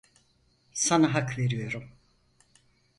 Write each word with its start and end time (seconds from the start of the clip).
Sana 0.73 1.13
hak 1.13 1.37
veriyorum. 1.39 1.89